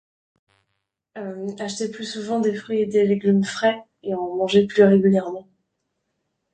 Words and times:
Acheter 1.59 1.91
plus 1.91 2.05
souvent 2.11 2.39
des 2.39 2.55
fruits 2.55 2.79
et 2.81 2.85
des 2.87 3.05
légumes 3.05 3.43
frais, 3.43 3.83
et 4.01 4.15
en 4.15 4.33
manger 4.35 4.65
plus 4.65 4.81
régulièrement. 4.83 5.47